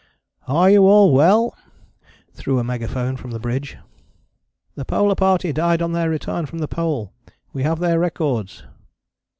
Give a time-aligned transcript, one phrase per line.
[0.47, 1.55] "Are you all well,"
[2.33, 3.77] through a megaphone from the bridge.
[4.73, 7.13] "The Polar Party died on their return from the Pole:
[7.53, 8.63] we have their records."